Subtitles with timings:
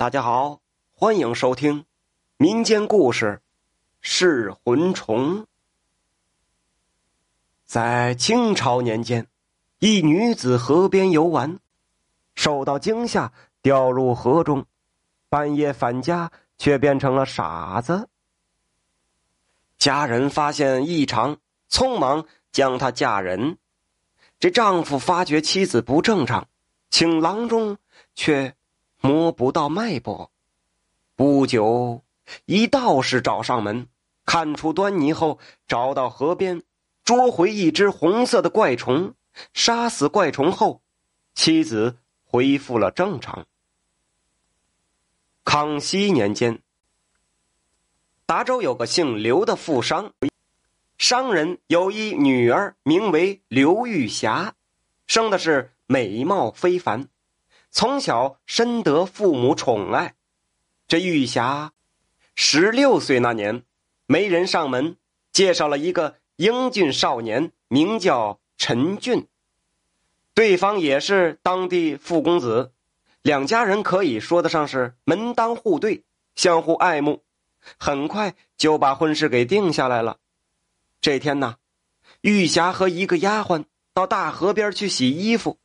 [0.00, 0.62] 大家好，
[0.94, 1.84] 欢迎收听
[2.38, 3.26] 民间故事
[4.00, 5.42] 《噬魂虫》。
[7.66, 9.26] 在清朝年间，
[9.78, 11.58] 一女子河边游玩，
[12.34, 14.64] 受到惊吓，掉入河中，
[15.28, 18.08] 半夜返家却变成了傻子。
[19.76, 21.36] 家人发现异常，
[21.68, 23.58] 匆忙将她嫁人。
[24.38, 26.48] 这丈夫发觉妻子不正常，
[26.88, 27.76] 请郎中，
[28.14, 28.56] 却。
[29.00, 30.30] 摸不到脉搏，
[31.16, 32.04] 不久，
[32.44, 33.88] 一道士找上门，
[34.26, 36.62] 看出端倪后，找到河边，
[37.02, 39.14] 捉回一只红色的怪虫，
[39.54, 40.82] 杀死怪虫后，
[41.34, 43.46] 妻子恢复了正常。
[45.44, 46.60] 康熙年间，
[48.26, 50.12] 达州有个姓刘的富商，
[50.98, 54.54] 商人有一女儿，名为刘玉霞，
[55.06, 57.08] 生的是美貌非凡。
[57.70, 60.14] 从小深得父母宠爱，
[60.88, 61.72] 这玉霞
[62.34, 63.62] 十六岁那年，
[64.06, 64.96] 媒人上门
[65.32, 69.28] 介绍了一个英俊少年，名叫陈俊。
[70.34, 72.72] 对方也是当地富公子，
[73.22, 76.02] 两家人可以说得上是门当户对，
[76.34, 77.22] 相互爱慕。
[77.78, 80.16] 很快就把婚事给定下来了。
[81.00, 81.56] 这天呢，
[82.22, 85.58] 玉霞和一个丫鬟到大河边去洗衣服。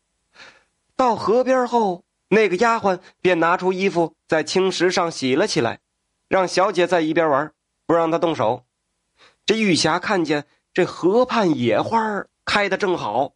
[0.95, 5.79] 到河边后，那个丫鬟便拿出衣服在青石上洗了起来，
[6.27, 7.51] 让小姐在一边玩，
[7.85, 8.63] 不让她动手。
[9.45, 13.33] 这玉霞看见这河畔野花开得正好，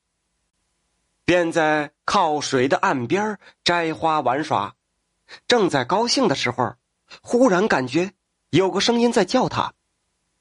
[1.26, 4.76] 便在靠水的岸边摘花玩耍。
[5.48, 6.76] 正在高兴的时候，
[7.22, 8.14] 忽然感觉
[8.50, 9.74] 有个声音在叫她。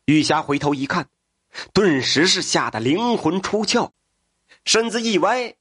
[0.07, 1.09] 玉霞回头一看，
[1.75, 3.91] 顿时是吓得灵魂出窍，
[4.65, 5.57] 身子一歪。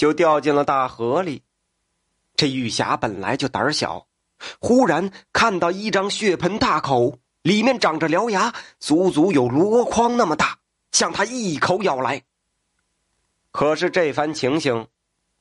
[0.00, 1.42] 就掉进了大河里。
[2.34, 4.06] 这玉霞本来就胆小，
[4.58, 10.56] 忽然看到一张血盆大口，里面长着獠牙，足足有箩筐那么大，
[10.90, 12.22] 向他一口咬来。
[13.50, 14.88] 可是这番情形，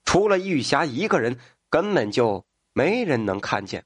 [0.03, 1.39] 除了玉霞一个人，
[1.69, 3.85] 根本就没人能看见。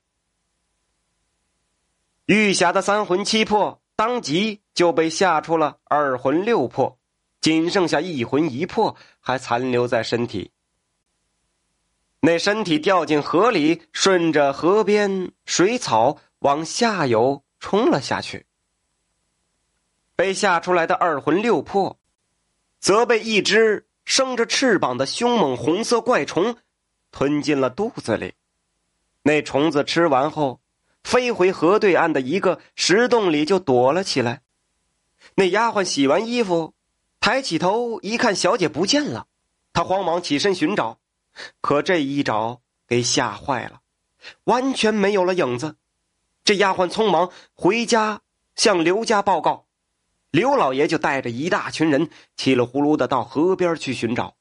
[2.26, 6.98] 玉霞的三魂七魄当即就被吓出了二魂六魄，
[7.42, 10.50] 仅剩下一魂一魄还残留在身体。
[12.26, 18.46] 那身体掉进河里，顺着河边水草往下游冲了下去。
[20.16, 22.00] 被吓出来的二魂六魄，
[22.80, 26.56] 则被一只生着翅膀的凶猛红色怪虫
[27.12, 28.36] 吞进了肚子里。
[29.24, 30.62] 那虫子吃完后，
[31.04, 34.44] 飞回河对岸的一个石洞里就躲了起来。
[35.36, 36.74] 那丫鬟洗完衣服，
[37.20, 39.28] 抬起头一看，小姐不见了，
[39.74, 41.00] 她慌忙起身寻找。
[41.62, 43.82] 可这一找，给吓坏了，
[44.44, 45.76] 完全没有了影子。
[46.44, 48.22] 这丫鬟匆忙回家
[48.56, 49.66] 向刘家报告，
[50.30, 54.36] 刘老爷就带着一大群人，稀里呼噜的到河边去寻找，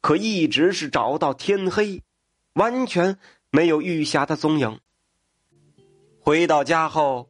[0.00, 2.02] 可一直是找到天黑，
[2.54, 3.18] 完全
[3.50, 4.78] 没有玉霞的踪影。
[6.20, 7.28] 回到家后，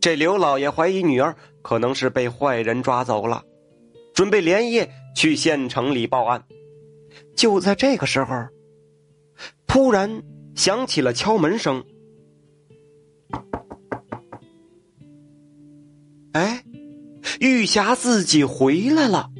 [0.00, 3.44] 这刘老爷怀疑女儿可能是被坏人抓走了，
[4.14, 6.44] 准备连夜去县城里报案。
[7.36, 8.48] 就在这个时候，
[9.66, 10.22] 突然
[10.54, 11.84] 响起了敲门声。
[16.32, 16.62] 哎，
[17.40, 19.30] 玉霞自己回来了。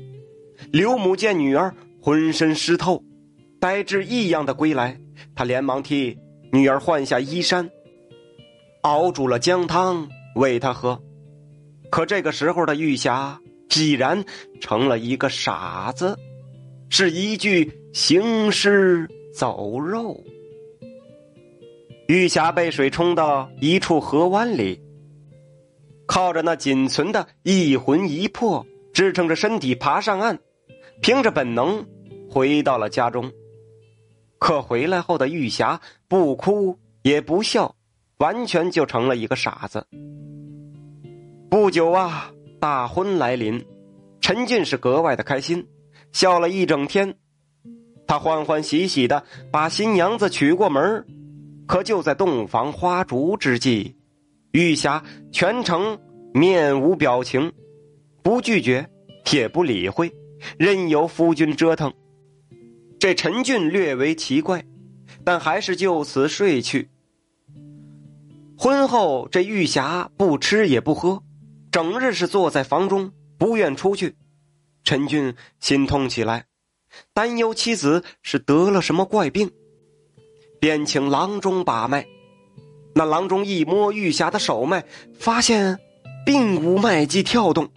[0.72, 3.04] 刘母见女儿浑身湿透，
[3.60, 5.00] 呆滞异样的归来，
[5.34, 6.18] 她连忙替
[6.52, 7.70] 女儿换下衣衫，
[8.82, 11.00] 熬煮了姜汤喂她喝。
[11.90, 13.40] 可这个时候的玉霞
[13.76, 14.24] 已然
[14.60, 16.16] 成了一个傻子。
[16.88, 20.22] 是一具行尸走肉。
[22.06, 24.80] 玉霞被水冲到一处河湾里，
[26.06, 30.38] 靠着那仅存的一魂一魄支撑着身体爬上岸，
[31.00, 31.87] 凭着本能
[32.28, 33.31] 回到了家中。
[34.38, 37.75] 可回来后的玉霞不哭也不笑，
[38.19, 39.86] 完全就成了一个傻子。
[41.50, 43.64] 不久啊，大婚来临，
[44.20, 45.66] 陈俊是格外的开心。
[46.12, 47.14] 笑了一整天，
[48.10, 49.22] 他欢欢喜喜的
[49.52, 51.06] 把新娘子娶过门
[51.68, 53.94] 可就在洞房花烛之际，
[54.50, 55.96] 玉霞全程
[56.34, 57.52] 面无表情，
[58.20, 58.90] 不拒绝
[59.30, 60.12] 也不理会，
[60.58, 61.94] 任由夫君折腾。
[62.98, 64.64] 这陈俊略为奇怪，
[65.22, 66.90] 但还是就此睡去。
[68.58, 71.22] 婚后，这玉霞不吃也不喝，
[71.70, 74.16] 整日是坐在房中，不愿出去。
[74.82, 76.46] 陈俊心痛起来，
[77.12, 79.50] 担忧妻子是得了什么怪病，
[80.60, 82.06] 便请郎中把脉。
[82.94, 84.84] 那郎中一摸玉霞的手脉，
[85.14, 85.78] 发现
[86.26, 87.69] 并无脉迹跳动，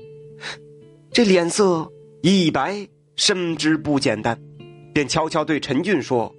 [1.12, 4.39] 这脸色一白，深知不简单，
[4.94, 6.33] 便悄悄对陈俊说：“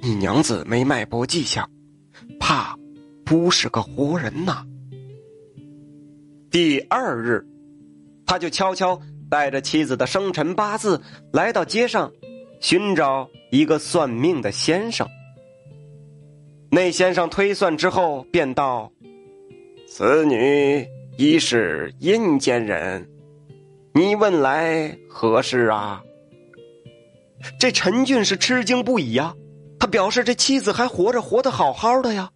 [0.00, 1.70] 你娘子没脉搏迹象，
[2.38, 2.74] 怕
[3.24, 4.64] 不是个活人呐。”
[6.50, 7.46] 第二日，
[8.24, 8.98] 他就悄悄
[9.30, 11.00] 带着妻子的生辰八字
[11.32, 12.12] 来到街上，
[12.60, 15.08] 寻找一个算命的先生。
[16.70, 18.92] 那先生推算之后，便道
[19.88, 20.86] ：“此女
[21.16, 23.08] 一是阴间人，
[23.94, 26.02] 你问来何事啊？”
[27.58, 29.34] 这陈俊是吃惊不已呀，
[29.78, 32.30] 他表示这妻子还活着，活得好好的呀。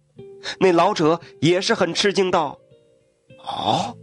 [0.59, 2.57] 那老者也是很吃惊道
[3.45, 3.95] ：“哦，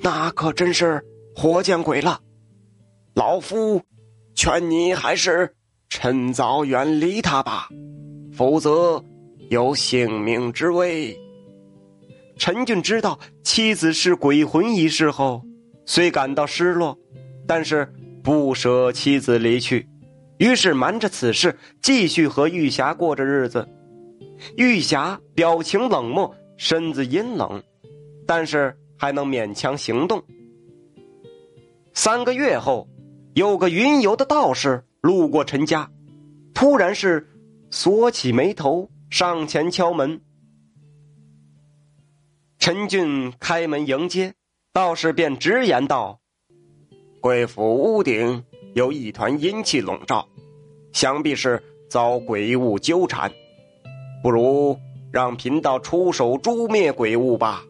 [0.00, 2.20] 那可真是活见鬼了！
[3.14, 3.82] 老夫
[4.34, 5.54] 劝你还是
[5.88, 7.68] 趁早远离他吧，
[8.32, 9.04] 否则……”
[9.50, 11.14] 有性命之危。
[12.38, 15.42] 陈俊知道妻子是鬼魂一事后，
[15.84, 16.96] 虽感到失落，
[17.46, 17.92] 但是
[18.22, 19.86] 不舍妻子离去，
[20.38, 23.68] 于是瞒着此事，继续和玉霞过着日子。
[24.56, 27.62] 玉霞表情冷漠，身子阴冷，
[28.26, 30.24] 但是还能勉强行动。
[31.94, 32.88] 三个月后，
[33.34, 35.90] 有个云游的道士路过陈家，
[36.54, 37.28] 突然是
[37.70, 38.88] 锁起眉头。
[39.10, 40.22] 上前敲门，
[42.58, 44.32] 陈俊开门迎接，
[44.72, 46.18] 道士便直言道
[47.20, 48.42] ：“贵府屋顶
[48.72, 50.26] 有一团阴气笼罩，
[50.92, 53.30] 想必是遭鬼物纠缠，
[54.22, 54.78] 不如
[55.12, 57.62] 让贫道出手诛灭鬼物吧。”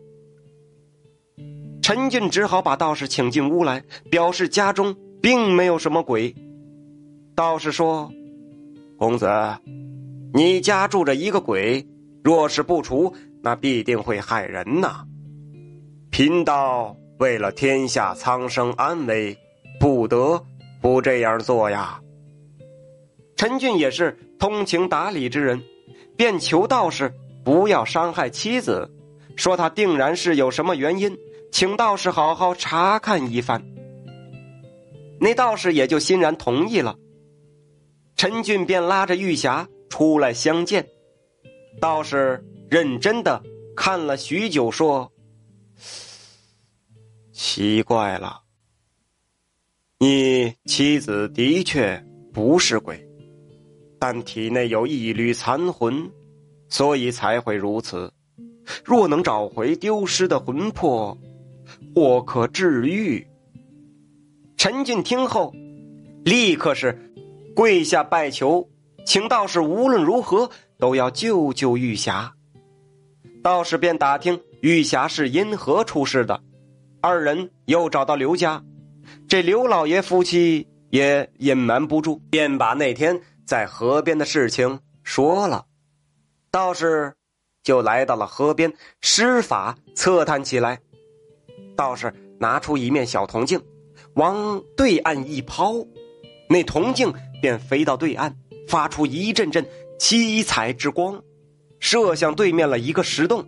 [1.82, 6.34] 陈俊只好把道士请进屋来，表示家中并没有什么鬼。
[7.34, 8.11] 道士说
[8.96, 9.29] ：“公子。”
[10.32, 11.87] 你家住着一个鬼，
[12.25, 13.12] 若是不除，
[13.43, 15.05] 那必定会害人呐。
[16.11, 19.37] 贫道为了天下苍生安危，
[19.78, 20.43] 不得
[20.81, 22.00] 不这样做呀。
[23.37, 25.61] 陈俊也是通情达理之人，
[26.17, 27.12] 便求道士
[27.44, 28.90] 不要伤害妻子，
[29.37, 31.14] 说他定然是有什么原因，
[31.52, 33.62] 请道士好好查看一番。
[35.20, 36.99] 那道士也就欣然同意了。
[38.16, 39.69] 陈俊便拉着玉霞。
[39.93, 40.88] 出来相见，
[41.78, 43.43] 道士认真的
[43.76, 45.12] 看了许久，说
[47.31, 48.40] ：“奇怪了，
[49.99, 52.02] 你妻子的确
[52.32, 53.06] 不是鬼，
[53.99, 56.10] 但体内有一缕残魂，
[56.70, 58.10] 所以才会如此。
[58.82, 61.16] 若能找回丢失的魂魄，
[61.94, 63.27] 或可治愈。”
[64.56, 65.53] 陈俊听后，
[66.25, 67.12] 立刻是
[67.55, 68.69] 跪下拜求。
[69.05, 70.49] 请道士无论如何
[70.79, 72.33] 都要救救玉霞。
[73.43, 76.41] 道士便打听玉霞是因何出事的，
[77.00, 78.62] 二人又找到刘家，
[79.27, 85.67] 这刘老爷夫妻也隐瞒不住，便把那天在河边的事情说了。
[86.53, 87.15] 道士
[87.65, 90.79] 就来到了河边，施法测探起来。
[91.77, 93.61] 道士拿出一面小铜镜，
[94.15, 95.75] 往对岸一抛，
[96.49, 98.37] 那铜镜便飞到对岸。
[98.69, 99.67] 发出一阵阵
[99.99, 101.23] 七彩之光，
[101.79, 103.45] 射向对面了一个石洞。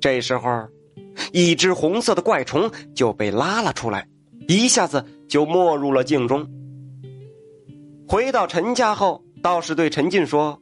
[0.00, 0.68] 这时候，
[1.32, 4.06] 一只红色的怪虫就被拉了出来，
[4.46, 6.46] 一下子就没入了镜中。
[8.06, 10.60] 回到陈家后，道士对陈进说：“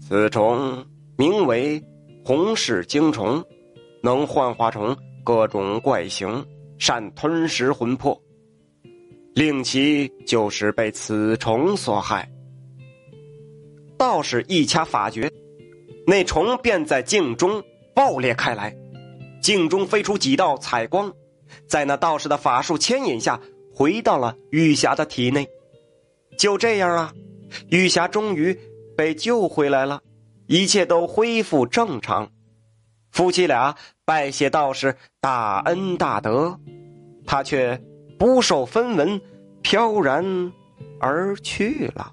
[0.00, 0.86] 此虫
[1.18, 1.84] 名为
[2.24, 3.44] 红氏精虫，
[4.02, 6.46] 能幻化成各种怪形，
[6.78, 8.22] 善吞食魂魄。
[9.34, 12.30] 令其就是被此虫所害。”
[13.98, 15.28] 道士一掐法诀，
[16.06, 17.60] 那虫便在镜中
[17.92, 18.76] 爆裂开来，
[19.42, 21.12] 镜中飞出几道彩光，
[21.66, 23.40] 在那道士的法术牵引下，
[23.74, 25.48] 回到了玉霞的体内。
[26.38, 27.12] 就这样啊，
[27.68, 28.56] 玉霞终于
[28.96, 30.00] 被救回来了，
[30.46, 32.30] 一切都恢复正常。
[33.16, 36.60] 夫妻俩拜谢道士大恩大德，
[37.26, 37.80] 他却
[38.18, 39.18] 不受分文，
[39.62, 40.52] 飘然
[41.00, 42.12] 而去了。